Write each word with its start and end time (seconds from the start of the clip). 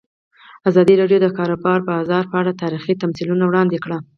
ازادي 0.69 0.93
راډیو 1.01 1.19
د 1.21 1.25
د 1.31 1.35
کار 1.65 1.79
بازار 1.91 2.23
په 2.31 2.35
اړه 2.41 2.59
تاریخي 2.63 2.93
تمثیلونه 3.03 3.43
وړاندې 3.45 3.77
کړي. 3.83 3.97